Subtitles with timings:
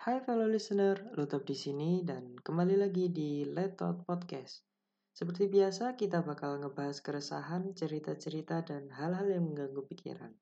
[0.00, 4.64] Hai fellow listener, Lutop di sini dan kembali lagi di Letot Podcast.
[5.12, 10.32] Seperti biasa, kita bakal ngebahas keresahan, cerita-cerita, dan hal-hal yang mengganggu pikiran.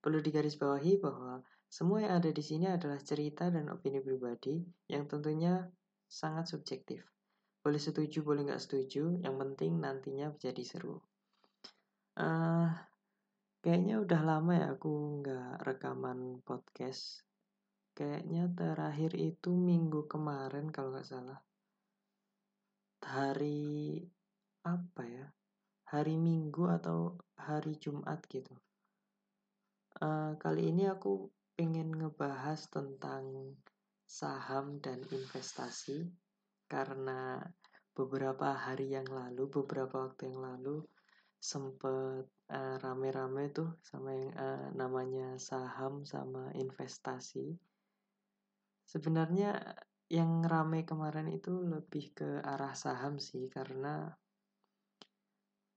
[0.00, 5.60] Perlu digarisbawahi bahwa semua yang ada di sini adalah cerita dan opini pribadi yang tentunya
[6.08, 7.04] sangat subjektif.
[7.60, 10.96] Boleh setuju, boleh nggak setuju, yang penting nantinya menjadi seru.
[12.16, 12.72] Uh,
[13.60, 17.28] kayaknya udah lama ya aku nggak rekaman podcast
[17.92, 21.40] kayaknya terakhir itu minggu kemarin kalau nggak salah.
[23.04, 24.00] Hari
[24.64, 25.26] apa ya?
[25.92, 28.56] Hari minggu atau hari Jumat gitu.
[30.00, 33.54] Uh, kali ini aku pengen ngebahas tentang
[34.08, 36.08] saham dan investasi.
[36.64, 37.36] Karena
[37.92, 40.80] beberapa hari yang lalu beberapa waktu yang lalu
[41.36, 47.52] sempet uh, rame-rame tuh sama yang uh, namanya saham sama investasi
[48.86, 49.56] Sebenarnya
[50.12, 54.12] yang rame kemarin itu lebih ke arah saham sih karena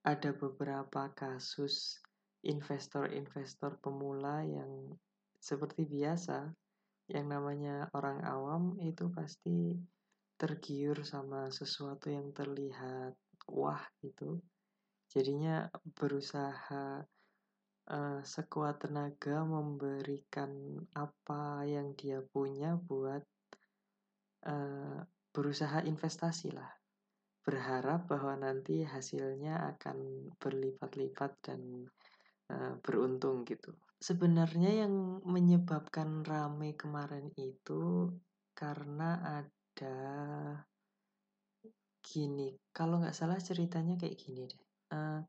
[0.06, 2.03] ada beberapa kasus
[2.45, 4.94] investor-investor pemula yang
[5.39, 6.52] seperti biasa
[7.09, 9.78] yang namanya orang awam itu pasti
[10.36, 13.16] tergiur sama sesuatu yang terlihat
[13.50, 14.42] wah gitu.
[15.09, 17.06] Jadinya berusaha
[17.91, 23.22] uh, sekuat tenaga memberikan apa yang dia punya buat
[24.50, 25.00] uh,
[25.33, 26.72] berusaha investasi lah.
[27.45, 31.86] Berharap bahwa nanti hasilnya akan berlipat-lipat dan
[32.50, 33.78] uh, beruntung gitu.
[34.02, 38.09] Sebenarnya yang menyebabkan rame kemarin itu
[38.58, 39.97] karena ada
[42.02, 42.53] gini.
[42.73, 44.63] Kalau nggak salah ceritanya kayak gini deh.
[44.94, 45.22] Uh,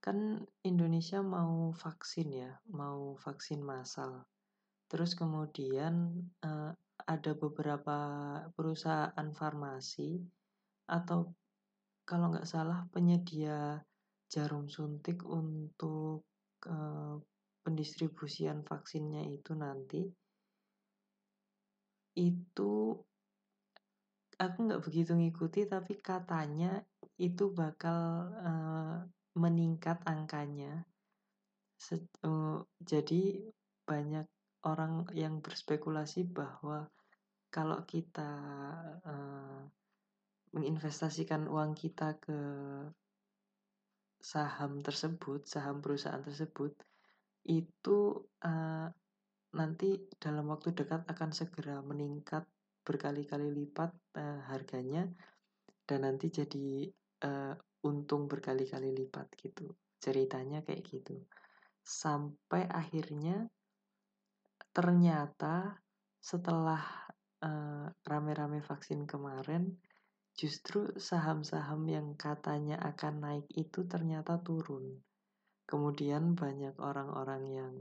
[0.00, 4.24] kan Indonesia mau vaksin ya, mau vaksin massal.
[4.86, 6.14] Terus kemudian
[6.46, 6.70] uh,
[7.06, 7.98] ada beberapa
[8.54, 10.22] perusahaan farmasi
[10.86, 11.34] atau
[12.06, 13.82] kalau nggak salah penyedia
[14.30, 16.22] jarum suntik untuk
[16.70, 17.18] uh,
[17.66, 20.06] pendistribusian vaksinnya itu nanti
[22.16, 22.72] itu
[24.38, 26.80] aku nggak begitu ngikuti tapi katanya
[27.18, 28.98] itu bakal uh,
[29.36, 30.88] meningkat angkanya.
[32.24, 33.52] uh, jadi
[33.84, 34.26] banyak
[34.64, 36.88] orang yang berspekulasi bahwa
[37.52, 38.32] kalau kita
[39.04, 39.62] uh,
[40.56, 42.40] menginvestasikan uang kita ke
[44.18, 46.74] saham tersebut, saham perusahaan tersebut,
[47.46, 48.88] itu uh,
[49.54, 52.42] nanti dalam waktu dekat akan segera meningkat
[52.82, 55.06] berkali-kali lipat uh, harganya
[55.86, 56.90] dan nanti jadi
[57.22, 57.54] uh,
[57.86, 59.70] untung berkali-kali lipat gitu.
[60.02, 61.22] Ceritanya kayak gitu.
[61.86, 63.46] Sampai akhirnya
[64.74, 65.78] ternyata
[66.18, 66.82] setelah
[67.46, 69.78] rame rame-rame vaksin kemarin
[70.36, 75.00] justru saham-saham yang katanya akan naik itu ternyata turun.
[75.66, 77.74] Kemudian banyak orang-orang yang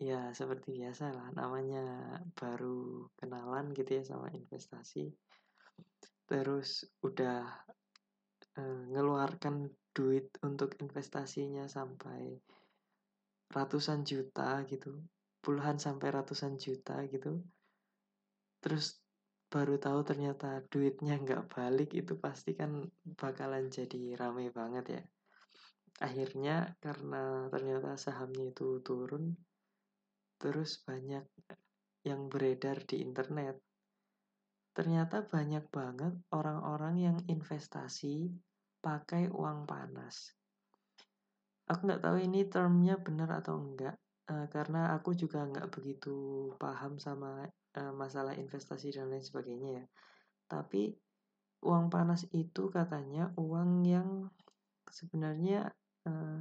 [0.00, 5.12] ya seperti biasa lah namanya baru kenalan gitu ya sama investasi.
[6.26, 7.46] Terus udah
[8.62, 12.38] ngeluarkan duit untuk investasinya sampai
[13.48, 14.98] ratusan juta gitu
[15.48, 17.40] puluhan sampai ratusan juta gitu.
[18.60, 19.00] Terus
[19.48, 22.84] baru tahu ternyata duitnya nggak balik itu pasti kan
[23.16, 25.02] bakalan jadi rame banget ya.
[26.04, 29.34] Akhirnya karena ternyata sahamnya itu turun
[30.38, 31.24] terus banyak
[32.06, 33.58] yang beredar di internet.
[34.76, 38.30] Ternyata banyak banget orang-orang yang investasi
[38.78, 40.34] pakai uang panas.
[41.68, 43.98] Aku nggak tahu ini termnya benar atau enggak,
[44.32, 47.44] uh, karena aku juga nggak begitu paham sama
[47.76, 49.84] uh, masalah investasi dan lain sebagainya ya.
[50.48, 50.96] Tapi
[51.66, 54.32] uang panas itu katanya uang yang
[54.88, 55.74] sebenarnya
[56.08, 56.40] uh,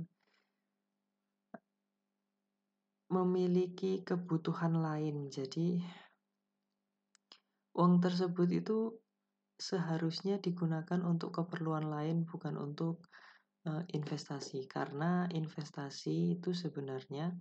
[3.11, 5.27] memiliki kebutuhan lain.
[5.31, 5.83] Jadi
[7.75, 8.95] uang tersebut itu
[9.57, 13.09] seharusnya digunakan untuk keperluan lain bukan untuk
[13.65, 14.69] uh, investasi.
[14.69, 17.33] Karena investasi itu sebenarnya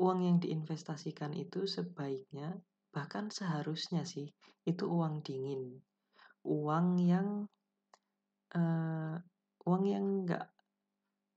[0.00, 2.56] uang yang diinvestasikan itu sebaiknya
[2.90, 4.28] bahkan seharusnya sih
[4.68, 5.80] itu uang dingin.
[6.44, 7.48] Uang yang
[8.56, 9.16] uh,
[9.64, 10.48] uang yang enggak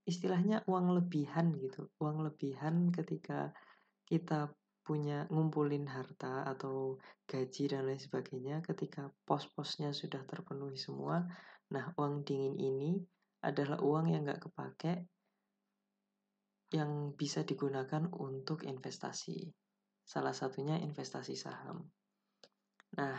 [0.04, 1.88] istilahnya uang lebihan gitu.
[2.04, 3.56] Uang lebihan ketika
[4.04, 4.52] kita
[4.84, 11.24] punya ngumpulin harta atau gaji dan lain sebagainya ketika pos-posnya sudah terpenuhi semua
[11.72, 13.00] nah uang dingin ini
[13.42, 15.08] adalah uang yang nggak kepake
[16.76, 19.50] yang bisa digunakan untuk investasi
[20.04, 21.88] salah satunya investasi saham
[22.94, 23.18] Nah,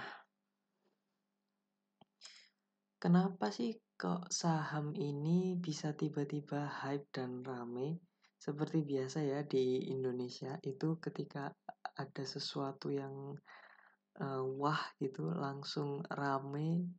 [3.02, 7.99] kenapa sih kok saham ini bisa tiba-tiba hype dan rame?
[8.44, 11.49] Seperti biasa ya di Indonesia itu ketika
[11.96, 13.32] ada sesuatu yang
[14.20, 16.93] uh, wah gitu langsung rame,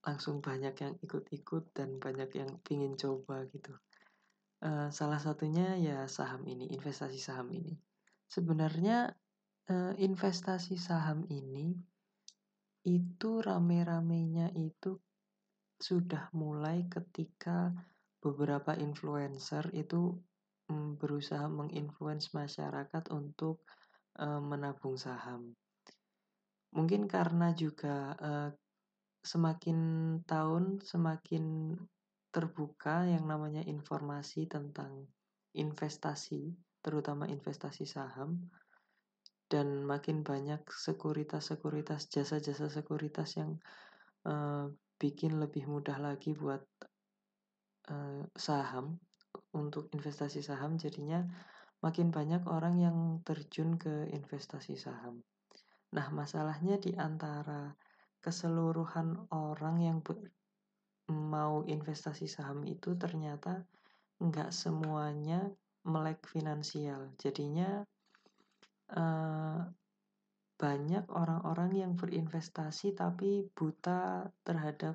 [0.00, 3.76] langsung banyak yang ikut-ikut dan banyak yang pingin coba gitu.
[4.64, 7.76] Uh, salah satunya ya saham ini, investasi saham ini.
[8.32, 9.12] Sebenarnya
[9.68, 11.76] uh, investasi saham ini
[12.88, 14.96] itu rame-ramenya itu
[15.76, 17.76] sudah mulai ketika
[18.24, 20.16] beberapa influencer itu
[20.72, 23.60] um, berusaha menginfluence masyarakat untuk
[24.16, 25.52] uh, menabung saham.
[26.72, 28.50] Mungkin karena juga uh,
[29.20, 29.78] semakin
[30.24, 31.76] tahun semakin
[32.32, 35.04] terbuka yang namanya informasi tentang
[35.52, 38.48] investasi, terutama investasi saham
[39.52, 43.60] dan makin banyak sekuritas-sekuritas jasa-jasa sekuritas yang
[44.24, 46.64] uh, bikin lebih mudah lagi buat
[47.92, 48.96] uh, saham
[49.52, 51.24] untuk investasi saham jadinya
[51.82, 52.96] makin banyak orang yang
[53.26, 55.20] terjun ke investasi saham.
[55.92, 57.74] Nah, masalahnya di antara
[58.22, 59.98] keseluruhan orang yang
[61.10, 63.66] mau investasi saham itu ternyata
[64.22, 65.50] nggak semuanya
[65.82, 67.10] melek finansial.
[67.18, 67.82] Jadinya
[68.94, 69.60] uh,
[70.54, 74.94] banyak orang-orang yang berinvestasi tapi buta terhadap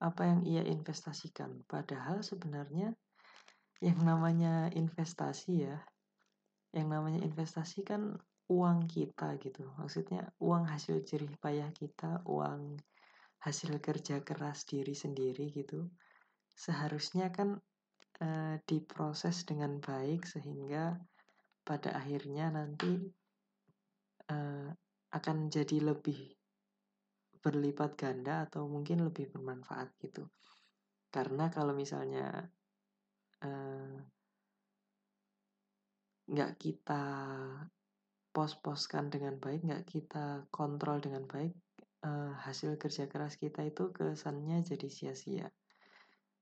[0.00, 1.60] apa yang ia investasikan.
[1.68, 2.96] Padahal sebenarnya
[3.84, 5.76] yang namanya investasi ya,
[6.72, 8.16] yang namanya investasi kan
[8.48, 9.68] uang kita gitu.
[9.76, 12.80] Maksudnya uang hasil jerih payah kita, uang
[13.44, 15.84] hasil kerja keras diri sendiri gitu.
[16.56, 17.60] Seharusnya kan
[18.24, 20.96] uh, diproses dengan baik sehingga
[21.60, 23.04] pada akhirnya nanti
[24.32, 24.68] uh,
[25.12, 26.32] akan jadi lebih
[27.44, 30.32] berlipat ganda atau mungkin lebih bermanfaat gitu.
[31.12, 32.48] Karena kalau misalnya
[36.30, 37.04] nggak uh, kita
[38.34, 41.54] pos-poskan dengan baik, nggak kita kontrol dengan baik,
[42.02, 45.48] uh, hasil kerja keras kita itu kesannya jadi sia-sia.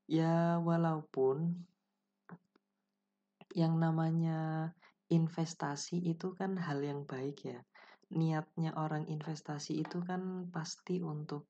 [0.08, 1.68] Ya walaupun
[3.52, 4.72] yang namanya
[5.12, 7.60] investasi itu kan hal yang baik ya
[8.12, 11.48] niatnya orang investasi itu kan pasti untuk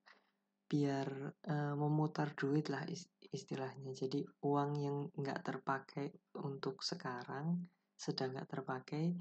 [0.71, 1.07] biar
[1.51, 2.87] uh, memutar duit lah
[3.33, 3.97] istilahnya.
[3.97, 6.13] Jadi uang yang nggak terpakai
[6.45, 7.65] untuk sekarang
[7.97, 9.17] sedang nggak terpakai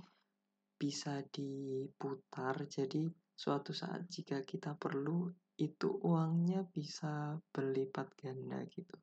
[0.76, 2.68] bisa diputar.
[2.68, 8.98] Jadi suatu saat jika kita perlu itu uangnya bisa berlipat ganda gitu.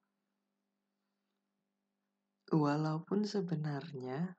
[2.48, 4.36] Walaupun sebenarnya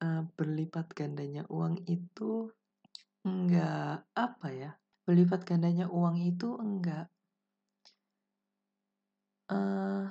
[0.00, 2.48] uh, berlipat gandanya uang itu
[3.26, 4.70] enggak apa ya
[5.06, 7.10] berlipat gandanya uang itu enggak
[9.50, 10.06] uh,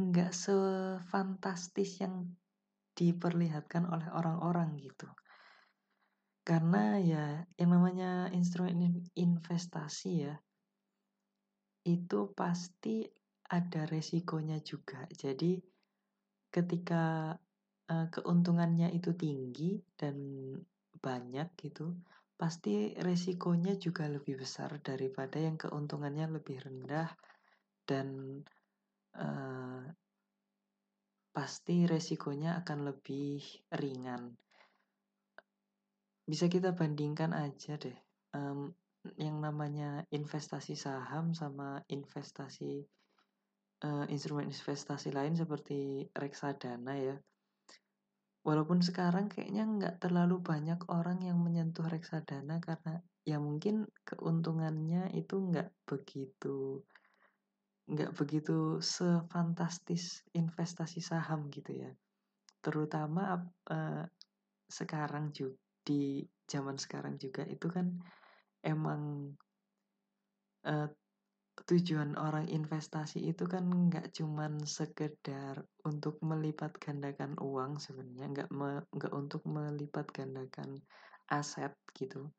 [0.00, 2.32] enggak sefantastis yang
[2.96, 5.08] diperlihatkan oleh orang-orang gitu.
[6.40, 10.34] Karena ya yang namanya instrumen investasi ya
[11.86, 13.08] itu pasti
[13.50, 15.04] ada resikonya juga.
[15.08, 15.60] Jadi
[16.50, 17.34] ketika
[17.88, 20.16] uh, keuntungannya itu tinggi dan
[21.00, 21.96] banyak gitu,
[22.36, 27.08] pasti resikonya juga lebih besar daripada yang keuntungannya lebih rendah
[27.90, 28.38] dan
[29.18, 29.82] uh,
[31.34, 33.42] pasti resikonya akan lebih
[33.74, 34.38] ringan.
[36.22, 37.98] Bisa kita bandingkan aja deh,
[38.38, 38.70] um,
[39.18, 42.86] yang namanya investasi saham sama investasi
[43.82, 47.18] uh, instrumen investasi lain seperti reksadana ya
[48.40, 55.44] Walaupun sekarang kayaknya nggak terlalu banyak orang yang menyentuh reksadana karena ya mungkin keuntungannya itu
[55.44, 56.80] nggak begitu
[57.90, 61.90] nggak begitu sefantastis investasi saham gitu ya.
[62.62, 63.34] Terutama
[63.70, 64.04] uh,
[64.70, 67.90] sekarang juga di zaman sekarang juga itu kan
[68.62, 69.32] emang
[70.68, 70.88] uh,
[71.66, 78.80] tujuan orang investasi itu kan nggak cuman sekedar untuk melipat gandakan uang sebenarnya nggak me,
[79.12, 80.80] untuk melipat gandakan
[81.28, 82.30] aset gitu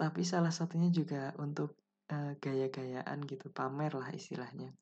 [0.00, 1.76] tapi salah satunya juga untuk
[2.10, 4.74] uh, gaya-gayaan gitu pamer lah istilahnya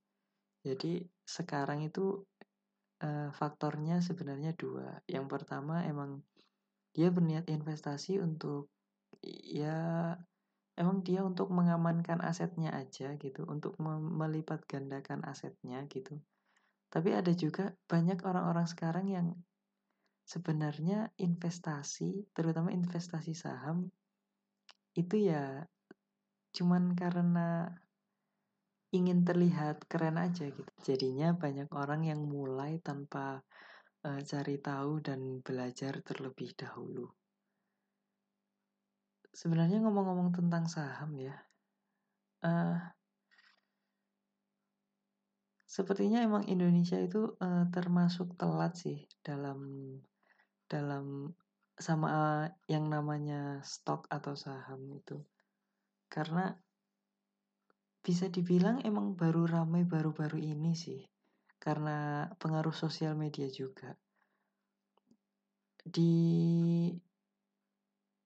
[0.64, 2.24] jadi sekarang itu
[3.04, 6.24] uh, faktornya sebenarnya dua yang pertama emang
[6.96, 8.72] dia berniat investasi untuk
[9.44, 10.16] ya
[10.78, 16.22] emang dia untuk mengamankan asetnya aja gitu, untuk melipat gandakan asetnya gitu.
[16.88, 19.34] Tapi ada juga banyak orang-orang sekarang yang
[20.22, 23.90] sebenarnya investasi, terutama investasi saham,
[24.94, 25.66] itu ya
[26.52, 27.68] cuman karena
[28.88, 30.72] ingin terlihat keren aja gitu.
[30.80, 33.44] Jadinya banyak orang yang mulai tanpa
[34.04, 37.08] uh, cari tahu dan belajar terlebih dahulu.
[39.28, 41.36] Sebenarnya ngomong-ngomong tentang saham ya,
[42.42, 42.80] uh,
[45.68, 49.60] sepertinya emang Indonesia itu uh, termasuk telat sih dalam
[50.64, 51.36] dalam
[51.78, 55.22] sama yang namanya stok atau saham itu.
[56.18, 56.50] Karena
[58.02, 60.98] bisa dibilang emang baru ramai baru-baru ini sih.
[61.62, 63.94] Karena pengaruh sosial media juga.
[65.78, 66.10] Di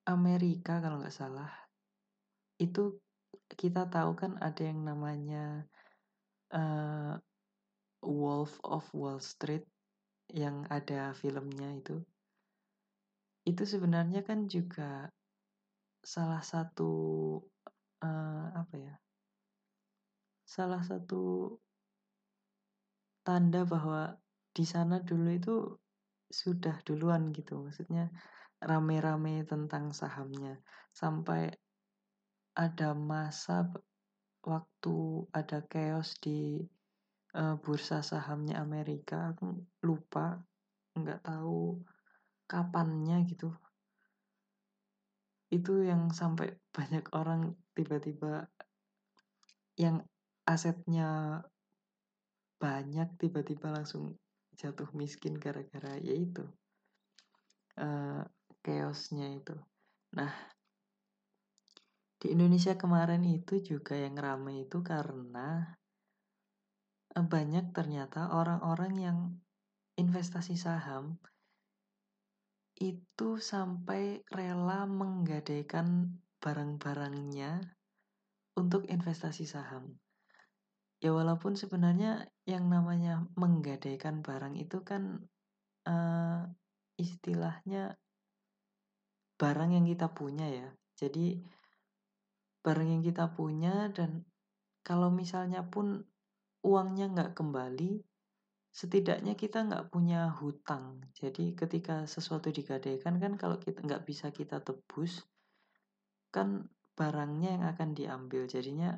[0.09, 1.53] Amerika kalau nggak salah,
[2.57, 2.97] itu
[3.53, 5.69] kita tahu kan ada yang namanya
[6.49, 7.13] uh,
[8.01, 9.69] Wolf of Wall Street
[10.33, 12.01] yang ada filmnya itu.
[13.45, 15.13] Itu sebenarnya kan juga
[16.03, 16.91] salah satu
[18.03, 18.93] uh, apa ya
[20.43, 21.55] salah satu
[23.23, 24.19] tanda bahwa
[24.53, 25.55] di sana dulu itu
[26.29, 27.57] sudah duluan gitu.
[27.61, 28.11] Maksudnya
[28.61, 30.59] rame-rame tentang sahamnya.
[30.93, 31.49] Sampai
[32.53, 33.65] ada masa
[34.43, 36.61] waktu ada chaos di
[37.33, 40.37] uh, bursa sahamnya Amerika aku lupa
[40.93, 41.81] nggak tahu
[42.45, 43.49] kapannya gitu.
[45.49, 48.47] Itu yang sampai banyak orang tiba-tiba
[49.77, 50.05] yang
[50.45, 51.41] asetnya
[52.61, 54.15] banyak tiba-tiba langsung
[54.53, 56.45] jatuh miskin gara-gara yaitu
[57.81, 58.23] uh,
[58.63, 59.57] chaosnya itu.
[60.13, 60.31] Nah,
[62.21, 65.75] di Indonesia kemarin itu juga yang ramai itu karena
[67.17, 69.17] uh, banyak ternyata orang-orang yang
[69.99, 71.19] investasi saham
[72.79, 76.09] itu sampai rela menggadaikan
[76.43, 77.63] barang-barangnya
[78.59, 79.95] untuk investasi saham.
[80.99, 85.23] Ya walaupun sebenarnya yang namanya menggadaikan barang itu kan
[85.87, 86.43] uh,
[86.99, 87.95] istilahnya
[89.39, 90.69] barang yang kita punya ya.
[90.99, 91.39] Jadi
[92.63, 94.23] barang yang kita punya dan
[94.83, 96.03] kalau misalnya pun
[96.63, 97.99] uangnya nggak kembali,
[98.71, 101.03] setidaknya kita nggak punya hutang.
[101.11, 105.23] Jadi ketika sesuatu digadaikan kan kalau kita nggak bisa kita tebus,
[106.33, 106.65] kan
[106.97, 108.49] barangnya yang akan diambil.
[108.49, 108.97] Jadinya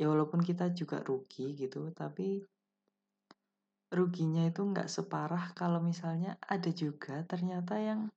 [0.00, 2.40] ya walaupun kita juga rugi gitu tapi
[3.92, 8.08] ruginya itu nggak separah kalau misalnya ada juga ternyata yang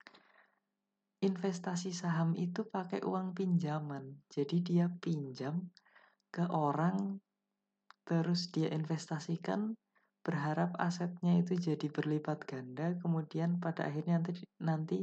[1.19, 5.59] investasi saham itu pakai uang pinjaman jadi dia pinjam
[6.31, 7.19] ke orang
[8.07, 9.75] terus dia investasikan
[10.23, 14.99] berharap asetnya itu jadi berlipat ganda kemudian pada akhirnya nanti nanti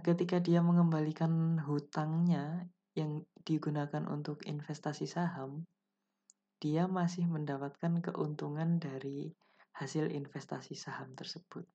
[0.00, 5.66] ketika dia mengembalikan hutangnya yang digunakan untuk investasi saham
[6.64, 9.28] dia masih mendapatkan keuntungan dari
[9.76, 11.68] hasil investasi saham tersebut.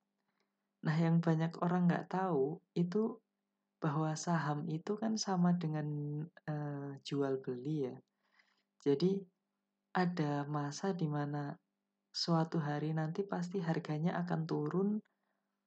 [0.81, 3.21] Nah, yang banyak orang nggak tahu itu
[3.77, 5.87] bahwa saham itu kan sama dengan
[6.25, 7.95] uh, jual beli ya.
[8.81, 9.21] Jadi
[9.93, 11.53] ada masa di mana
[12.09, 14.89] suatu hari nanti pasti harganya akan turun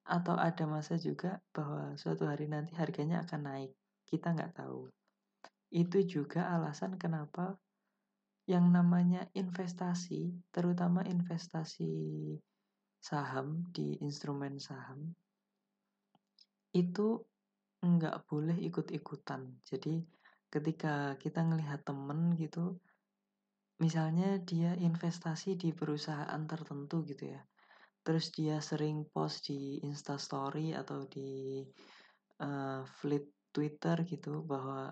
[0.03, 3.73] atau ada masa juga bahwa suatu hari nanti harganya akan naik.
[4.07, 4.91] Kita nggak tahu.
[5.73, 7.57] Itu juga alasan kenapa
[8.51, 11.95] yang namanya investasi, terutama investasi
[12.99, 15.15] saham di instrumen saham,
[16.75, 17.23] itu
[17.83, 19.63] nggak boleh ikut-ikutan.
[19.67, 20.03] Jadi
[20.51, 22.79] ketika kita ngelihat temen gitu,
[23.83, 27.43] misalnya dia investasi di perusahaan tertentu gitu ya,
[28.03, 31.63] terus dia sering post di instastory atau di
[32.43, 34.91] uh, feed Twitter gitu bahwa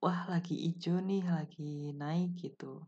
[0.00, 2.86] wah lagi hijau nih, lagi naik gitu.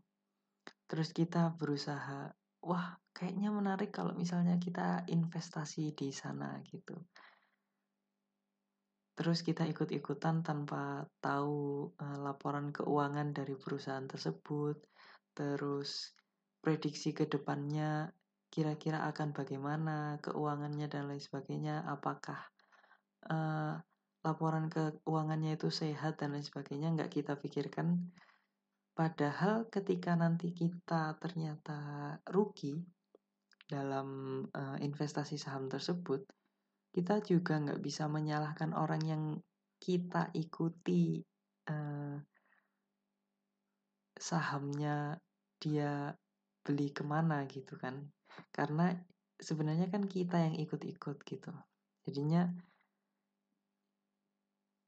[0.89, 2.33] Terus kita berusaha,
[2.65, 6.97] wah kayaknya menarik kalau misalnya kita investasi di sana gitu.
[9.19, 14.79] Terus kita ikut-ikutan tanpa tahu uh, laporan keuangan dari perusahaan tersebut.
[15.35, 16.15] Terus
[16.63, 18.07] prediksi ke depannya
[18.49, 21.85] kira-kira akan bagaimana keuangannya dan lain sebagainya.
[21.85, 22.41] Apakah
[23.29, 23.77] uh,
[24.23, 28.11] laporan keuangannya itu sehat dan lain sebagainya nggak kita pikirkan
[28.91, 31.79] padahal ketika nanti kita ternyata
[32.27, 32.75] rugi
[33.63, 36.27] dalam uh, investasi saham tersebut
[36.91, 39.23] kita juga nggak bisa menyalahkan orang yang
[39.79, 41.23] kita ikuti
[41.71, 42.19] uh,
[44.19, 45.15] sahamnya
[45.63, 46.11] dia
[46.59, 48.03] beli ke mana gitu kan
[48.51, 48.95] karena
[49.39, 51.51] sebenarnya kan kita yang ikut-ikut gitu
[52.07, 52.49] jadinya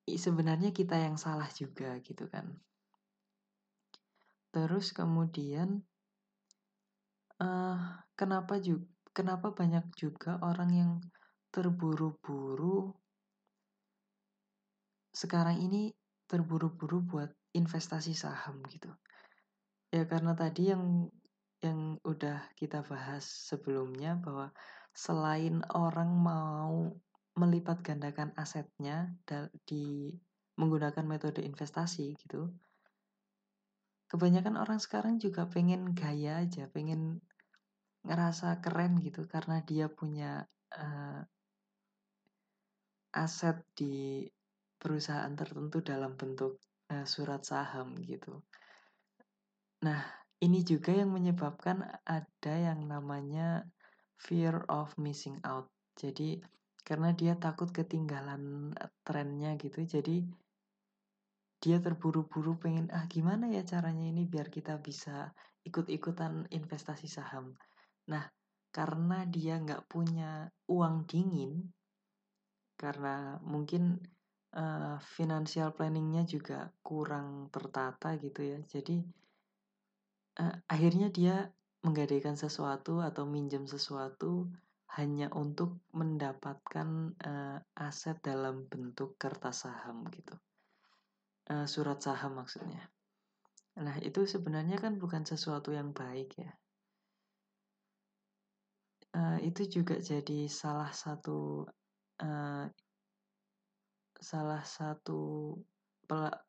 [0.09, 2.51] sebenarnya kita yang salah juga gitu kan.
[4.51, 5.79] Terus kemudian
[7.39, 7.79] uh,
[8.17, 10.91] kenapa juga kenapa banyak juga orang yang
[11.51, 12.95] terburu-buru
[15.11, 15.91] sekarang ini
[16.31, 18.87] terburu-buru buat investasi saham gitu.
[19.91, 21.11] Ya karena tadi yang
[21.61, 24.49] yang udah kita bahas sebelumnya bahwa
[24.91, 26.89] selain orang mau
[27.37, 29.13] melipat gandakan asetnya
[29.63, 30.11] di
[30.59, 32.51] menggunakan metode investasi gitu.
[34.11, 37.23] Kebanyakan orang sekarang juga pengen gaya aja, pengen
[38.03, 40.43] ngerasa keren gitu karena dia punya
[40.75, 41.21] uh,
[43.15, 44.25] aset di
[44.75, 46.59] perusahaan tertentu dalam bentuk
[46.91, 48.43] uh, surat saham gitu.
[49.85, 53.65] Nah, ini juga yang menyebabkan ada yang namanya
[54.17, 55.69] fear of missing out.
[55.95, 56.41] Jadi
[56.81, 58.73] karena dia takut ketinggalan
[59.05, 60.25] trennya gitu, jadi
[61.61, 65.29] dia terburu-buru pengen ah gimana ya caranya ini biar kita bisa
[65.61, 67.53] ikut-ikutan investasi saham.
[68.09, 68.25] Nah,
[68.73, 71.69] karena dia nggak punya uang dingin,
[72.81, 74.01] karena mungkin
[74.57, 79.05] uh, financial planningnya juga kurang tertata gitu ya jadi
[80.41, 81.53] uh, akhirnya dia
[81.85, 84.49] menggadaikan sesuatu atau minjem sesuatu
[84.97, 90.35] hanya untuk mendapatkan uh, aset dalam bentuk kertas saham gitu.
[91.47, 92.91] Uh, surat saham maksudnya.
[93.79, 96.51] Nah itu sebenarnya kan bukan sesuatu yang baik ya.
[99.11, 101.67] Uh, itu juga jadi salah satu
[102.23, 102.65] uh,
[104.21, 105.55] salah satu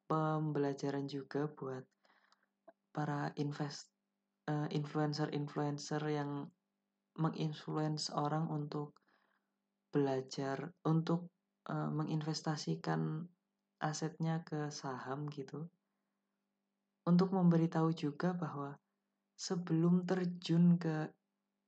[0.07, 1.87] pembelajaran juga buat
[2.93, 3.89] para invest
[4.49, 6.47] uh, influencer-influencer yang
[7.17, 8.97] menginfluence orang untuk
[9.93, 11.29] belajar untuk
[11.69, 13.29] uh, menginvestasikan
[13.83, 15.69] asetnya ke saham gitu.
[17.03, 18.79] Untuk memberitahu juga bahwa
[19.35, 21.11] sebelum terjun ke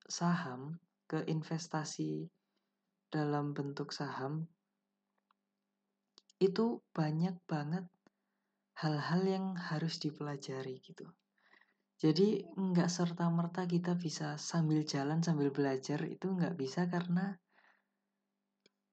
[0.07, 0.79] saham
[1.11, 2.31] ke investasi
[3.11, 4.47] dalam bentuk saham
[6.43, 7.87] itu banyak banget
[8.75, 11.07] hal-hal yang harus dipelajari gitu.
[11.95, 17.39] Jadi nggak serta-merta kita bisa sambil jalan sambil belajar itu nggak bisa karena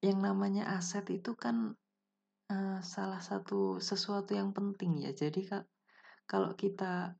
[0.02, 1.74] yang namanya aset itu kan
[2.50, 5.12] uh, salah satu sesuatu yang penting ya.
[5.18, 5.50] Jadi
[6.30, 7.18] kalau kita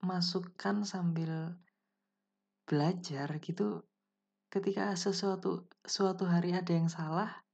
[0.00, 1.58] masukkan sambil
[2.64, 3.82] belajar gitu
[4.48, 7.44] ketika sesuatu suatu hari ada yang salah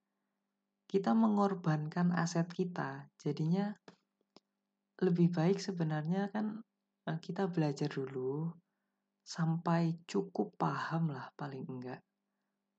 [0.97, 3.05] kita mengorbankan aset kita.
[3.21, 3.69] Jadinya
[5.05, 6.65] lebih baik sebenarnya kan
[7.05, 8.49] eh, kita belajar dulu
[9.21, 12.01] sampai cukup paham lah paling enggak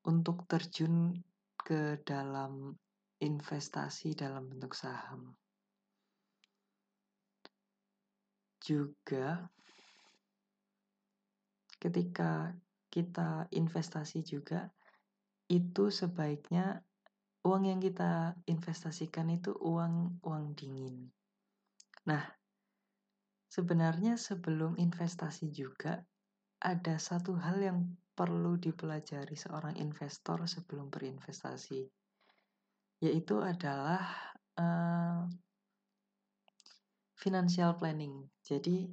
[0.10, 1.14] untuk terjun
[1.62, 2.74] ke dalam
[3.22, 5.38] investasi dalam bentuk saham.
[8.58, 9.46] Juga
[11.78, 12.50] ketika
[12.90, 14.74] kita investasi juga
[15.54, 16.82] itu sebaiknya
[17.48, 21.08] uang yang kita investasikan itu uang uang dingin.
[22.12, 22.24] Nah,
[23.48, 26.04] sebenarnya sebelum investasi juga
[26.60, 27.80] ada satu hal yang
[28.18, 31.86] perlu dipelajari seorang investor sebelum berinvestasi,
[33.00, 34.04] yaitu adalah
[34.58, 35.24] uh,
[37.14, 38.26] financial planning.
[38.42, 38.90] Jadi,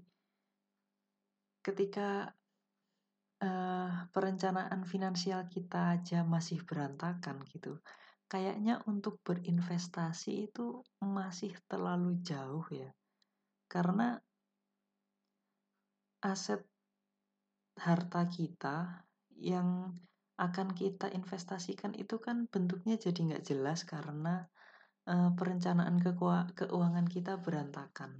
[1.64, 2.28] ketika
[3.40, 7.80] uh, perencanaan finansial kita aja masih berantakan gitu,
[8.34, 12.90] kayaknya untuk berinvestasi itu masih terlalu jauh ya.
[13.70, 14.18] Karena
[16.18, 16.66] aset
[17.78, 19.06] harta kita
[19.38, 19.94] yang
[20.34, 24.50] akan kita investasikan itu kan bentuknya jadi nggak jelas karena
[25.06, 26.02] uh, perencanaan
[26.58, 28.18] keuangan kita berantakan.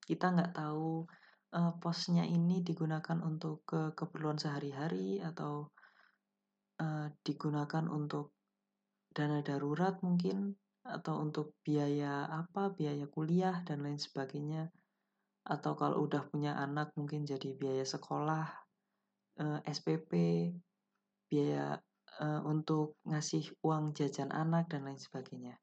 [0.00, 1.04] Kita nggak tahu
[1.52, 5.68] uh, posnya ini digunakan untuk ke keperluan sehari-hari atau
[6.80, 8.32] uh, digunakan untuk
[9.12, 14.72] dana darurat mungkin atau untuk biaya apa, biaya kuliah dan lain sebagainya.
[15.46, 18.46] Atau kalau udah punya anak mungkin jadi biaya sekolah,
[19.38, 20.12] eh, SPP,
[21.30, 21.78] biaya
[22.20, 25.56] eh, untuk ngasih uang jajan anak dan lain sebagainya.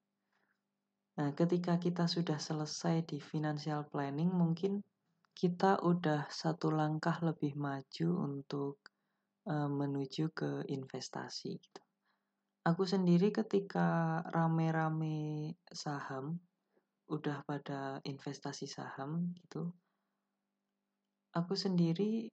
[1.19, 4.79] Nah, ketika kita sudah selesai di financial planning, mungkin
[5.35, 8.79] kita udah satu langkah lebih maju untuk
[9.47, 11.81] uh, menuju ke investasi gitu.
[12.67, 16.43] Aku sendiri ketika rame-rame saham,
[17.07, 19.71] udah pada investasi saham gitu,
[21.31, 22.27] aku sendiri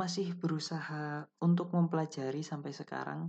[0.00, 3.20] masih berusaha untuk mempelajari sampai sekarang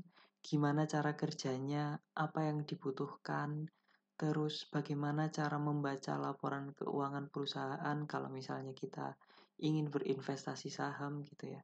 [0.41, 3.69] gimana cara kerjanya, apa yang dibutuhkan,
[4.17, 9.17] terus bagaimana cara membaca laporan keuangan perusahaan kalau misalnya kita
[9.61, 11.61] ingin berinvestasi saham gitu ya.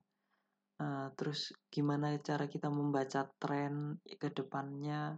[0.78, 5.18] Uh, terus gimana cara kita membaca tren ke depannya,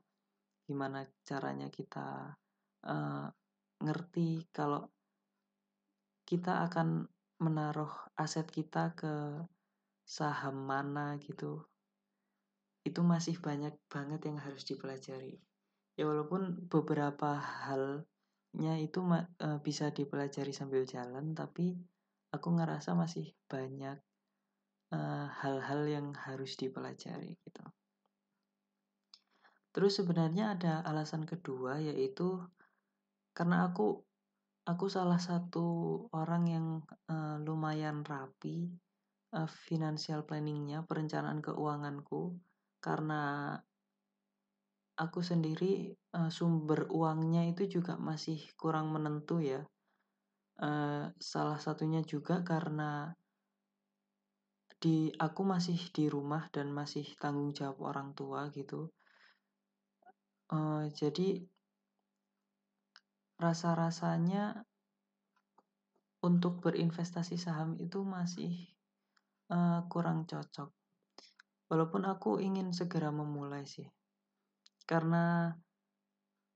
[0.63, 2.39] gimana caranya kita
[2.87, 3.27] uh,
[3.83, 4.87] ngerti kalau
[6.23, 7.07] kita akan
[7.43, 9.43] menaruh aset kita ke
[10.07, 11.67] saham mana gitu.
[12.87, 15.39] Itu masih banyak banget yang harus dipelajari
[15.99, 21.75] ya walaupun beberapa halnya itu uh, bisa dipelajari sambil jalan tapi
[22.31, 23.99] aku ngerasa masih banyak
[24.93, 27.63] eh, hal-hal uh, yang harus dipelajari gitu
[29.69, 32.41] terus sebenarnya ada alasan kedua yaitu
[33.38, 34.02] karena aku
[34.65, 36.67] aku salah satu orang yang
[37.10, 38.69] uh, lumayan rapi
[39.34, 42.38] uh, financial planningnya perencanaan keuanganku
[42.82, 43.54] karena
[44.99, 49.63] aku sendiri uh, sumber uangnya itu juga masih kurang menentu ya.
[50.60, 53.15] Uh, salah satunya juga karena
[54.79, 58.91] di aku masih di rumah dan masih tanggung jawab orang tua gitu.
[60.49, 61.43] Uh, jadi
[63.39, 64.65] rasa-rasanya
[66.23, 68.71] untuk berinvestasi saham itu masih
[69.51, 70.71] uh, kurang cocok.
[71.69, 73.85] Walaupun aku ingin segera memulai sih
[74.89, 75.53] karena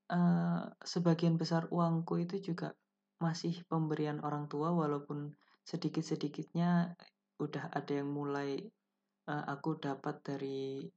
[0.09, 2.73] uh, sebagian besar uangku itu juga
[3.21, 5.37] masih pemberian orang tua walaupun
[5.69, 6.97] sedikit-sedikitnya
[7.43, 8.59] udah ada yang mulai
[9.27, 10.87] uh, aku dapat dari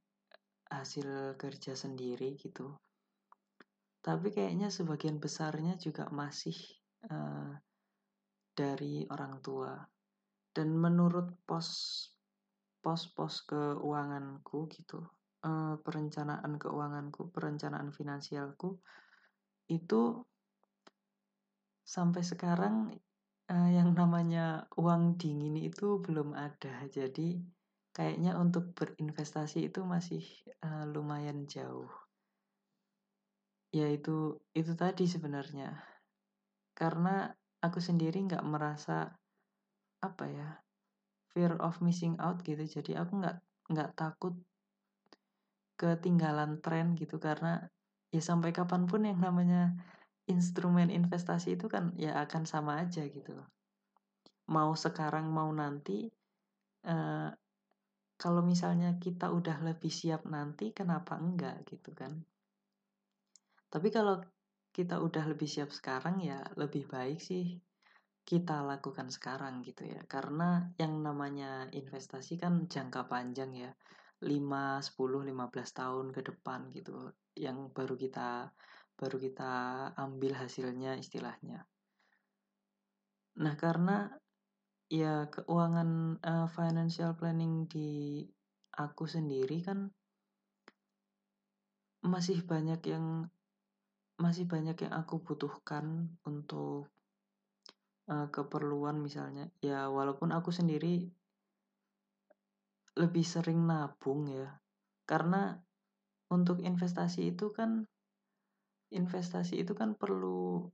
[0.67, 2.71] hasil kerja sendiri gitu.
[4.03, 6.55] Tapi kayaknya sebagian besarnya juga masih
[7.11, 7.51] uh,
[8.55, 9.75] dari orang tua.
[10.51, 11.69] Dan menurut pos
[12.81, 15.03] pos-pos keuanganku gitu
[15.43, 18.79] uh, perencanaan keuanganku, perencanaan finansialku
[19.67, 20.23] itu
[21.83, 22.95] sampai sekarang
[23.51, 26.85] uh, yang namanya uang dingin itu belum ada.
[26.91, 27.39] Jadi
[27.95, 30.23] kayaknya untuk berinvestasi itu masih
[30.63, 31.89] uh, lumayan jauh.
[33.71, 35.75] Ya itu itu tadi sebenarnya.
[36.77, 37.31] Karena
[37.63, 39.11] aku sendiri nggak merasa
[39.97, 40.49] apa ya
[41.33, 42.61] fear of missing out gitu.
[42.61, 44.37] Jadi aku nggak nggak takut
[45.77, 47.69] ketinggalan tren gitu karena
[48.09, 49.77] ya sampai kapan pun yang namanya
[50.27, 53.35] instrumen investasi itu kan ya akan sama aja gitu
[54.47, 56.07] mau sekarang mau nanti
[56.87, 57.29] uh,
[58.17, 62.17] kalau misalnya kita udah lebih siap nanti kenapa enggak gitu kan?
[63.69, 64.23] Tapi kalau
[64.73, 67.61] kita udah lebih siap sekarang ya lebih baik sih
[68.25, 70.01] kita lakukan sekarang gitu ya.
[70.09, 73.71] Karena yang namanya investasi kan jangka panjang ya
[74.25, 77.13] 5, 10, 15 tahun ke depan gitu.
[77.37, 78.49] Yang baru kita
[78.97, 79.51] baru kita
[79.93, 81.69] ambil hasilnya istilahnya.
[83.37, 84.09] Nah, karena
[84.89, 88.23] ya keuangan uh, financial planning di
[88.73, 89.91] aku sendiri kan
[92.01, 93.27] masih banyak yang
[94.17, 96.89] masih banyak yang aku butuhkan untuk
[98.09, 101.05] uh, keperluan misalnya ya walaupun aku sendiri
[102.97, 104.57] lebih sering nabung ya.
[105.05, 105.53] Karena
[106.33, 107.85] untuk investasi itu kan
[108.93, 110.67] investasi itu kan perlu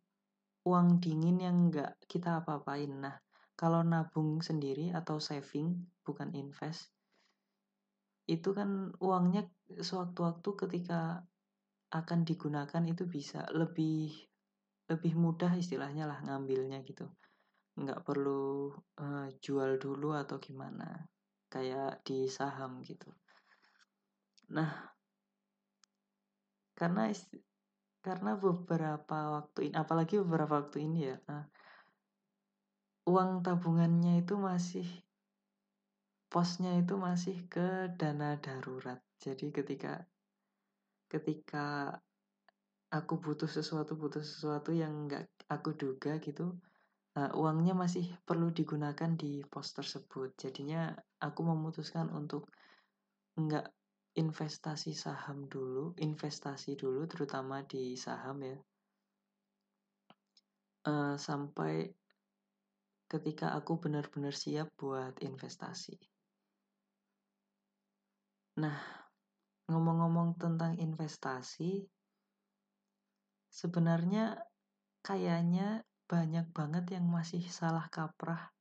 [0.63, 2.89] uang dingin yang enggak kita apa-apain.
[2.89, 3.15] Nah,
[3.53, 6.89] kalau nabung sendiri atau saving bukan invest
[8.23, 11.27] itu kan uangnya sewaktu-waktu ketika
[11.91, 14.15] akan digunakan itu bisa lebih
[14.87, 17.03] lebih mudah istilahnya lah ngambilnya gitu
[17.73, 18.71] nggak perlu
[19.01, 21.09] uh, jual dulu atau gimana
[21.49, 23.09] kayak di saham gitu.
[24.53, 24.93] Nah,
[26.73, 27.09] karena
[28.03, 31.47] karena beberapa waktu ini, apalagi beberapa waktu ini ya, nah,
[33.07, 34.87] uang tabungannya itu masih
[36.27, 38.99] posnya itu masih ke dana darurat.
[39.23, 40.03] Jadi ketika
[41.07, 41.93] ketika
[42.89, 46.57] aku butuh sesuatu butuh sesuatu yang nggak aku duga gitu
[47.17, 50.33] uh, uangnya masih perlu digunakan di pos tersebut.
[50.37, 52.49] Jadinya aku memutuskan untuk
[53.37, 53.69] nggak
[54.13, 58.57] investasi saham dulu, investasi dulu terutama di saham ya.
[60.83, 61.87] Uh, sampai
[63.07, 65.95] ketika aku benar-benar siap buat investasi.
[68.59, 68.77] Nah,
[69.69, 71.81] ngomong-ngomong tentang investasi,
[73.49, 74.37] sebenarnya
[75.01, 78.53] kayaknya banyak banget yang masih salah kaprah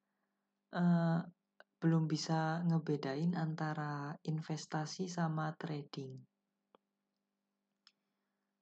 [0.72, 1.20] uh,
[1.82, 6.14] belum bisa ngebedain antara investasi sama trading.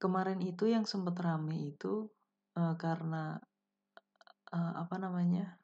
[0.01, 2.09] kemarin itu yang sempat rame itu
[2.57, 3.37] uh, karena
[4.57, 5.61] uh, apa namanya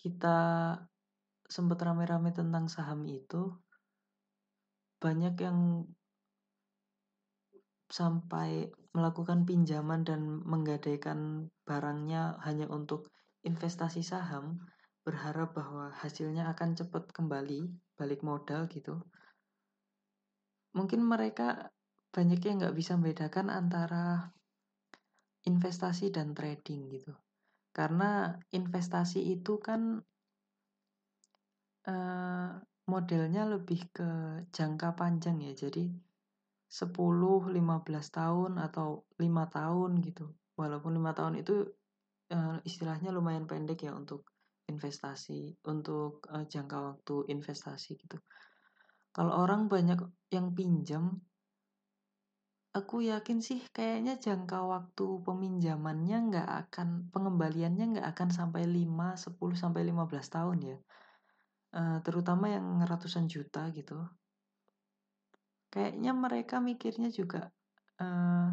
[0.00, 0.40] kita
[1.46, 3.52] sempat rame-rame tentang saham itu
[4.96, 5.84] banyak yang
[7.92, 14.62] sampai melakukan pinjaman dan menggadaikan barangnya hanya untuk investasi saham,
[15.02, 19.02] berharap bahwa hasilnya akan cepat kembali, balik modal gitu.
[20.72, 21.68] Mungkin mereka
[22.14, 24.30] banyak yang nggak bisa membedakan antara
[25.42, 27.12] investasi dan trading gitu.
[27.74, 29.98] Karena investasi itu kan
[31.88, 32.50] uh,
[32.86, 34.10] modelnya lebih ke
[34.54, 35.52] jangka panjang ya.
[35.56, 35.90] Jadi
[36.72, 40.30] 10, 15 tahun atau lima tahun gitu.
[40.56, 41.68] Walaupun lima tahun itu
[42.32, 44.26] uh, istilahnya lumayan pendek ya untuk
[44.66, 48.16] investasi, untuk uh, jangka waktu investasi gitu.
[49.12, 50.00] Kalau orang banyak
[50.32, 51.20] yang pinjam,
[52.72, 59.52] aku yakin sih kayaknya jangka waktu peminjamannya nggak akan, pengembaliannya nggak akan sampai 5, 10
[59.52, 60.78] sampai 15 tahun ya.
[61.72, 63.96] Uh, terutama yang ratusan juta gitu
[65.72, 67.48] kayaknya mereka mikirnya juga
[67.96, 68.52] uh,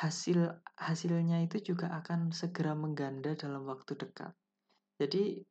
[0.00, 0.48] hasil
[0.80, 4.32] hasilnya itu juga akan segera mengganda dalam waktu dekat.
[4.96, 5.44] Jadi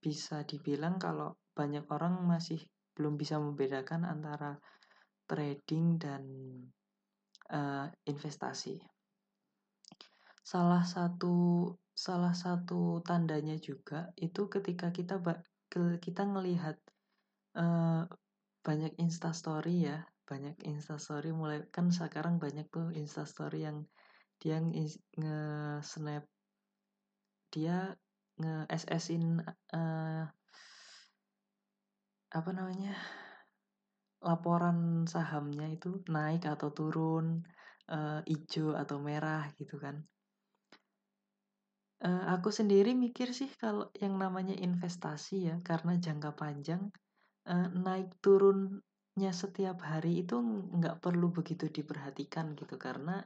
[0.00, 2.60] bisa dibilang kalau banyak orang masih
[2.92, 4.60] belum bisa membedakan antara
[5.24, 6.22] trading dan
[7.48, 8.76] uh, investasi.
[10.44, 15.20] Salah satu salah satu tandanya juga itu ketika kita
[16.00, 16.76] kita ngelihat
[17.56, 18.04] uh,
[18.60, 23.82] banyak instastory ya banyak instastory mulai kan sekarang banyak tuh instastory yang
[24.38, 26.24] dia nge-snap
[27.50, 27.98] dia
[28.38, 29.42] nge-SS-in
[29.74, 30.24] uh,
[32.30, 32.94] apa namanya
[34.22, 37.42] laporan sahamnya itu naik atau turun
[37.90, 39.98] uh, hijau atau merah gitu kan.
[42.00, 46.88] Uh, aku sendiri mikir sih kalau yang namanya investasi ya karena jangka panjang
[47.44, 48.16] uh, naik
[49.28, 50.40] setiap hari itu
[50.80, 53.20] nggak perlu begitu diperhatikan gitu karena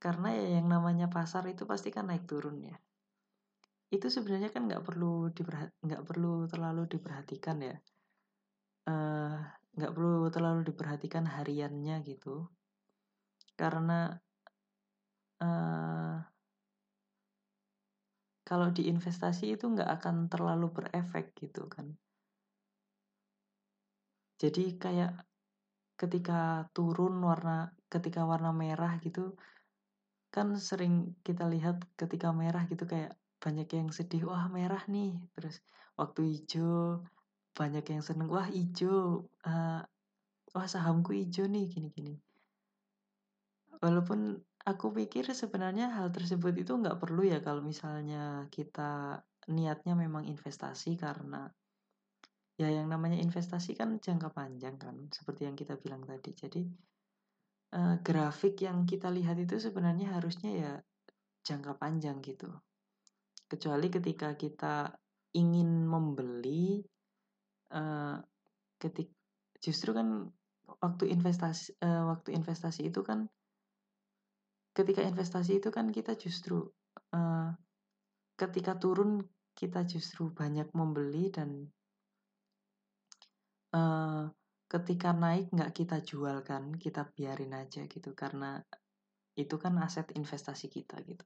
[0.00, 2.76] karena ya yang namanya pasar itu pasti kan naik turun ya.
[3.92, 7.76] Itu sebenarnya kan nggak perlu diperhat nggak perlu terlalu diperhatikan ya.
[8.88, 9.36] Uh,
[9.76, 12.48] nggak perlu terlalu diperhatikan hariannya gitu.
[13.60, 14.16] Karena
[15.44, 16.16] uh,
[18.48, 21.92] kalau di investasi itu nggak akan terlalu berefek gitu kan
[24.40, 25.12] jadi kayak
[26.00, 29.36] ketika turun warna ketika warna merah gitu
[30.34, 35.18] kan sering kita lihat ketika merah gitu kayak banyak yang sedih wah merah nih.
[35.34, 35.60] Terus
[35.98, 37.04] waktu hijau
[37.52, 39.82] banyak yang seneng wah hijau uh,
[40.54, 42.14] wah sahamku hijau nih gini-gini
[43.80, 44.36] walaupun
[44.68, 51.00] aku pikir sebenarnya hal tersebut itu nggak perlu ya kalau misalnya kita niatnya memang investasi
[51.00, 51.48] karena
[52.60, 56.36] ya yang namanya investasi kan jangka panjang kan seperti yang kita bilang tadi.
[56.36, 56.60] Jadi
[57.72, 60.72] uh, grafik yang kita lihat itu sebenarnya harusnya ya
[61.40, 62.52] jangka panjang gitu.
[63.48, 64.92] Kecuali ketika kita
[65.32, 66.84] ingin membeli
[67.72, 68.20] uh,
[68.76, 69.08] ketik
[69.56, 70.28] justru kan
[70.84, 73.24] waktu investasi uh, waktu investasi itu kan
[74.76, 76.68] ketika investasi itu kan kita justru
[77.16, 77.50] uh,
[78.36, 79.24] ketika turun
[79.56, 81.68] kita justru banyak membeli dan
[83.74, 84.30] uh,
[84.70, 88.62] ketika naik nggak kita jual kan, kita biarin aja gitu karena
[89.34, 91.24] itu kan aset investasi kita gitu.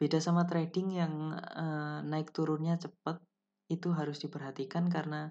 [0.00, 3.20] Beda sama trading yang uh, naik turunnya cepat
[3.70, 5.30] itu harus diperhatikan karena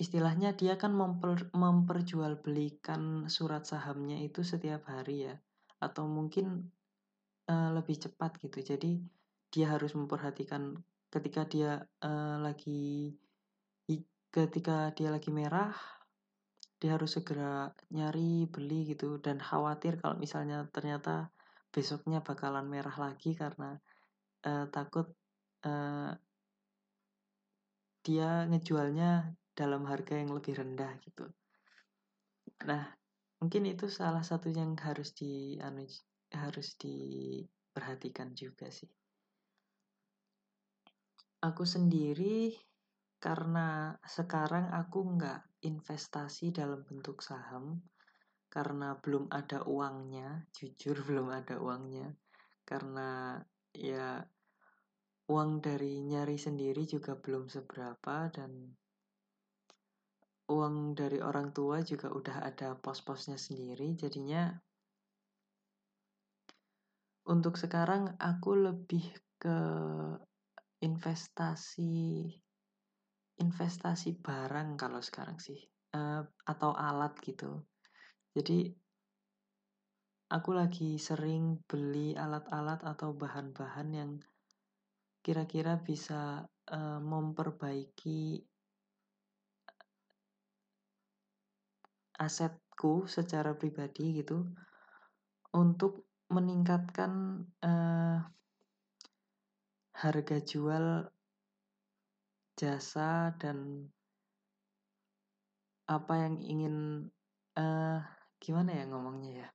[0.00, 5.34] istilahnya dia kan memper, memperjualbelikan surat sahamnya itu setiap hari ya
[5.82, 6.70] atau mungkin
[7.50, 8.62] uh, lebih cepat gitu.
[8.62, 9.02] Jadi
[9.52, 10.78] dia harus memperhatikan
[11.12, 13.12] ketika dia uh, lagi
[14.32, 15.76] ketika dia lagi merah
[16.80, 21.30] dia harus segera nyari beli gitu dan khawatir kalau misalnya ternyata
[21.70, 23.78] besoknya bakalan merah lagi karena
[24.48, 25.06] uh, takut
[25.62, 26.10] uh,
[28.02, 31.30] dia ngejualnya dalam harga yang lebih rendah gitu.
[32.66, 32.82] Nah,
[33.38, 35.86] mungkin itu salah satu yang harus di anu,
[36.34, 38.90] harus diperhatikan juga sih.
[41.46, 42.58] Aku sendiri
[43.22, 47.78] karena sekarang aku nggak investasi dalam bentuk saham
[48.50, 52.10] karena belum ada uangnya, jujur belum ada uangnya.
[52.66, 53.38] Karena
[53.70, 54.18] ya
[55.30, 58.74] uang dari nyari sendiri juga belum seberapa dan
[60.50, 64.52] uang dari orang tua juga udah ada pos-posnya sendiri jadinya
[67.24, 69.06] untuk sekarang aku lebih
[69.38, 69.58] ke
[70.82, 72.28] investasi
[73.42, 75.58] investasi barang kalau sekarang sih
[75.98, 77.66] uh, atau alat gitu.
[78.30, 78.70] Jadi
[80.30, 84.10] aku lagi sering beli alat-alat atau bahan-bahan yang
[85.20, 88.40] kira-kira bisa uh, memperbaiki
[92.22, 94.46] asetku secara pribadi gitu
[95.52, 98.24] untuk meningkatkan uh,
[99.92, 101.12] harga jual
[102.56, 103.88] jasa dan
[105.88, 106.76] apa yang ingin
[107.58, 108.00] uh,
[108.38, 109.48] gimana ya ngomongnya ya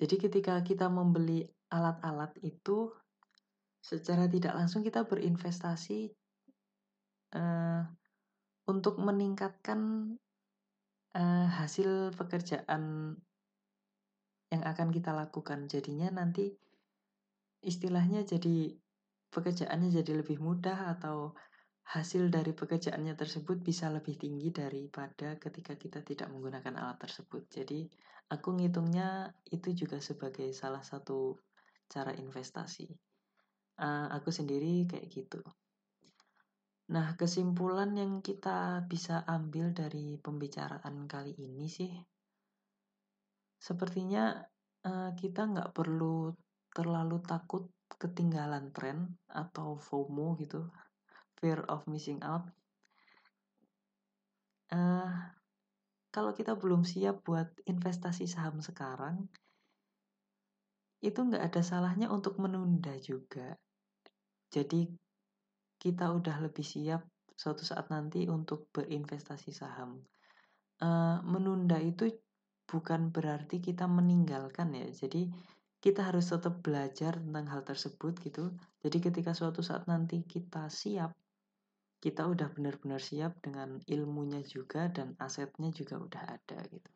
[0.00, 2.88] jadi ketika kita membeli alat-alat itu
[3.84, 6.08] secara tidak langsung kita berinvestasi
[7.36, 7.84] uh,
[8.68, 10.12] untuk meningkatkan
[11.16, 13.16] uh, hasil pekerjaan
[14.50, 15.70] yang akan kita lakukan.
[15.70, 16.50] Jadinya nanti
[17.62, 18.72] istilahnya jadi
[19.30, 21.34] pekerjaannya jadi lebih mudah atau
[21.90, 27.50] hasil dari pekerjaannya tersebut bisa lebih tinggi daripada ketika kita tidak menggunakan alat tersebut.
[27.50, 27.90] Jadi
[28.30, 31.34] aku ngitungnya itu juga sebagai salah satu
[31.90, 32.86] cara investasi.
[33.80, 35.42] Uh, aku sendiri kayak gitu.
[36.90, 41.90] Nah, kesimpulan yang kita bisa ambil dari pembicaraan kali ini sih,
[43.58, 44.42] sepertinya
[44.86, 46.34] uh, kita nggak perlu
[46.74, 47.66] terlalu takut
[47.96, 50.68] ketinggalan tren atau FOMO gitu,
[51.40, 52.46] fear of missing out.
[54.70, 55.10] Uh,
[56.10, 59.26] kalau kita belum siap buat investasi saham sekarang,
[61.00, 63.56] itu nggak ada salahnya untuk menunda juga.
[64.52, 64.90] Jadi
[65.80, 70.04] kita udah lebih siap suatu saat nanti untuk berinvestasi saham.
[70.80, 72.10] Uh, menunda itu
[72.68, 74.86] bukan berarti kita meninggalkan ya.
[74.92, 75.24] Jadi
[75.80, 78.52] kita harus tetap belajar tentang hal tersebut gitu.
[78.84, 81.16] Jadi ketika suatu saat nanti kita siap,
[82.00, 86.90] kita udah benar-benar siap dengan ilmunya juga dan asetnya juga udah ada gitu.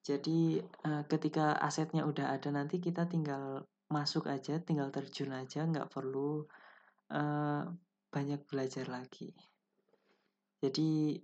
[0.00, 5.90] Jadi uh, ketika asetnya udah ada nanti kita tinggal masuk aja, tinggal terjun aja, nggak
[5.90, 6.46] perlu
[7.10, 7.62] uh,
[8.10, 9.34] banyak belajar lagi.
[10.62, 11.18] Jadi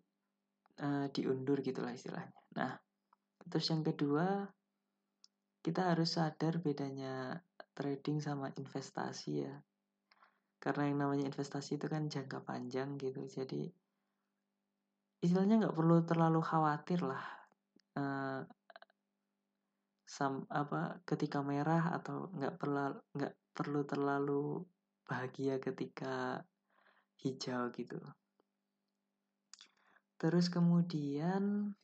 [0.82, 2.38] uh, diundur gitulah istilahnya.
[2.58, 2.74] Nah,
[3.50, 4.46] terus yang kedua
[5.66, 7.42] kita harus sadar bedanya
[7.74, 9.54] trading sama investasi ya.
[10.62, 13.26] Karena yang namanya investasi itu kan jangka panjang gitu.
[13.26, 13.66] Jadi
[15.26, 17.26] istilahnya nggak perlu terlalu khawatir lah.
[17.98, 18.46] Uh,
[20.06, 24.62] sam apa ketika merah atau nggak perlu nggak perlu terlalu
[25.02, 26.46] bahagia ketika
[27.26, 27.98] hijau gitu.
[30.16, 31.74] Terus kemudian,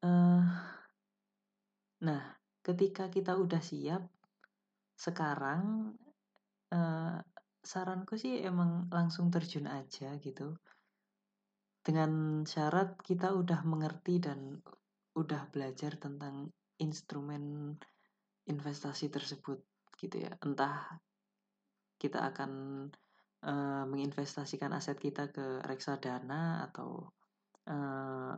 [0.00, 0.79] uh,
[2.00, 4.02] nah ketika kita udah siap,
[4.96, 5.96] sekarang
[6.72, 7.16] uh,
[7.60, 10.56] saranku sih emang langsung terjun aja gitu.
[11.80, 14.60] Dengan syarat kita udah mengerti dan
[15.16, 17.74] udah belajar tentang instrumen
[18.48, 19.60] investasi tersebut
[20.00, 20.96] gitu ya entah
[22.00, 22.52] kita akan
[23.44, 27.12] uh, menginvestasikan aset kita ke reksadana atau
[27.68, 28.32] uh,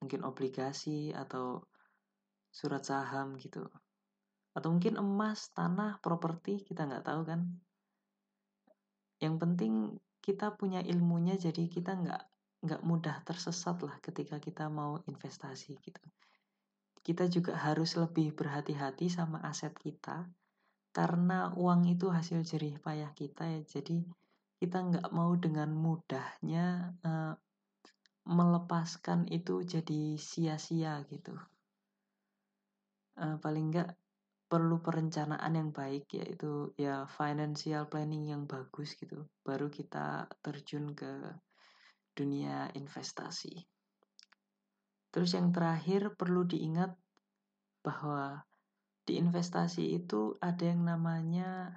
[0.00, 1.64] mungkin obligasi atau
[2.50, 3.66] surat saham gitu.
[4.50, 7.40] Atau mungkin emas tanah properti kita nggak tahu kan.
[9.22, 9.72] Yang penting
[10.20, 12.22] kita punya ilmunya jadi kita nggak
[12.60, 16.02] nggak mudah tersesat lah ketika kita mau investasi gitu.
[17.00, 20.28] Kita juga harus lebih berhati-hati sama aset kita
[20.92, 23.62] karena uang itu hasil jerih payah kita ya.
[23.64, 24.04] Jadi
[24.60, 27.32] kita nggak mau dengan mudahnya uh,
[28.28, 31.32] melepaskan itu jadi sia-sia gitu
[33.18, 33.90] uh, paling nggak
[34.50, 41.38] perlu perencanaan yang baik yaitu ya financial planning yang bagus gitu baru kita terjun ke
[42.14, 43.66] dunia investasi
[45.10, 46.94] terus yang terakhir perlu diingat
[47.80, 48.44] bahwa
[49.06, 51.74] di investasi itu ada yang namanya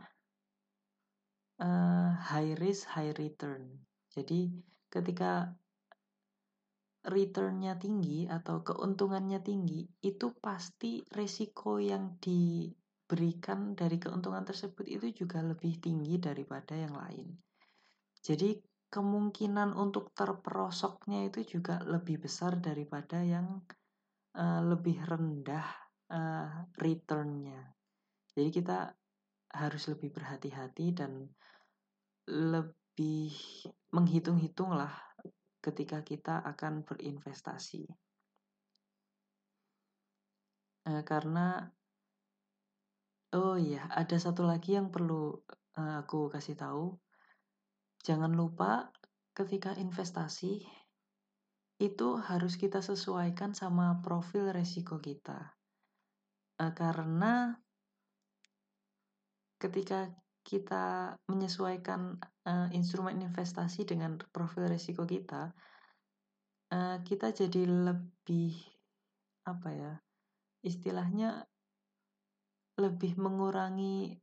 [1.63, 3.83] uh, high risk high return.
[4.13, 4.53] Jadi
[4.91, 5.55] ketika
[7.03, 15.43] returnnya tinggi atau keuntungannya tinggi, itu pasti resiko yang diberikan dari keuntungan tersebut itu juga
[15.43, 17.27] lebih tinggi daripada yang lain.
[18.23, 18.55] Jadi
[18.87, 23.59] kemungkinan untuk terperosoknya itu juga lebih besar daripada yang
[24.39, 25.67] uh, lebih rendah
[26.13, 27.73] uh, returnnya.
[28.31, 28.95] Jadi kita
[29.53, 31.27] harus lebih berhati-hati dan
[32.29, 33.33] lebih
[33.91, 35.12] menghitung-hitunglah
[35.63, 37.87] ketika kita akan berinvestasi.
[40.83, 41.71] Uh, karena
[43.31, 45.39] oh iya, ada satu lagi yang perlu
[45.79, 46.99] uh, aku kasih tahu.
[48.03, 48.91] Jangan lupa
[49.31, 50.59] ketika investasi
[51.79, 55.55] itu harus kita sesuaikan sama profil resiko kita.
[56.59, 57.55] Uh, karena
[59.63, 60.11] ketika
[60.43, 65.55] kita menyesuaikan uh, instrumen investasi dengan profil resiko kita,
[66.75, 68.53] uh, kita jadi lebih
[69.47, 69.93] apa ya?
[70.63, 71.43] istilahnya
[72.79, 74.17] lebih mengurangi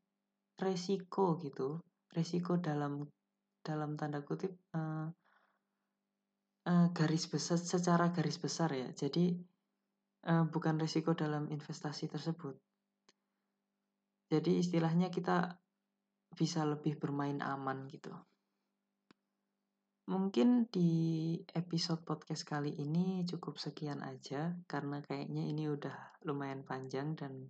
[0.59, 3.07] resiko gitu resiko dalam
[3.61, 5.07] dalam tanda kutip uh,
[6.67, 9.37] uh, garis besar secara garis besar ya jadi
[10.27, 12.57] uh, bukan resiko dalam investasi tersebut
[14.33, 15.61] jadi istilahnya kita
[16.35, 18.11] bisa lebih bermain aman gitu
[20.11, 25.95] Mungkin di episode podcast kali ini cukup sekian aja karena kayaknya ini udah
[26.27, 27.47] lumayan panjang dan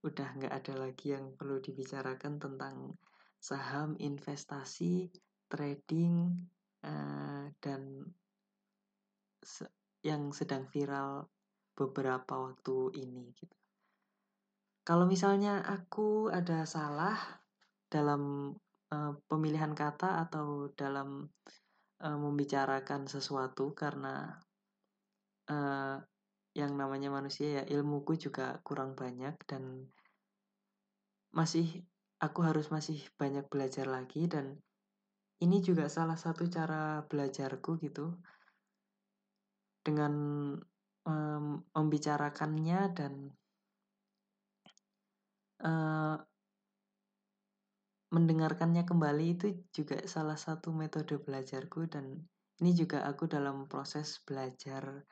[0.00, 2.96] udah nggak ada lagi yang perlu dibicarakan tentang
[3.36, 5.12] saham, investasi,
[5.52, 6.40] trading,
[6.88, 8.08] uh, dan
[9.44, 9.68] se
[10.00, 11.28] yang sedang viral
[11.76, 13.56] beberapa waktu ini gitu.
[14.88, 17.39] Kalau misalnya aku ada salah
[17.90, 18.54] dalam
[18.94, 21.26] uh, pemilihan kata atau dalam
[22.00, 24.38] uh, membicarakan sesuatu karena
[25.50, 25.98] uh,
[26.54, 29.86] yang namanya manusia ya ilmuku juga kurang banyak dan
[31.30, 31.86] masih
[32.18, 34.58] aku harus masih banyak belajar lagi dan
[35.40, 38.12] ini juga salah satu cara belajarku gitu
[39.80, 40.12] dengan
[41.08, 43.12] um, membicarakannya dan
[45.64, 46.16] uh,
[48.10, 52.18] mendengarkannya kembali itu juga salah satu metode belajarku dan
[52.60, 55.06] ini juga aku dalam proses belajar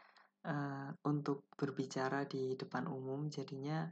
[0.45, 3.33] uh, untuk berbicara di depan umum.
[3.33, 3.89] Jadinya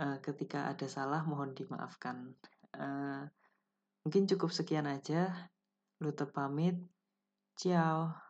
[0.00, 2.32] uh, ketika ada salah mohon dimaafkan.
[2.72, 3.28] Uh,
[4.06, 5.50] mungkin cukup sekian aja.
[6.00, 6.80] Lute pamit.
[7.58, 8.24] Ciao